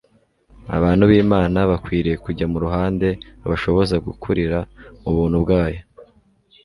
[0.77, 3.07] abantu b'imana bakwiriye kujya mu ruhande
[3.43, 4.59] rubashoboza gukurira
[5.01, 5.81] mu buntu bwayo